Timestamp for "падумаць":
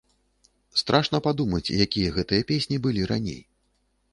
1.27-1.73